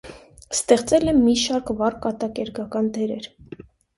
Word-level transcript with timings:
Ստեղծել 0.53 1.11
է 1.11 1.13
մի 1.17 1.35
շարք 1.41 1.69
վառ 1.81 1.99
կատակերգական 2.05 2.91
դերեր։ 2.97 3.29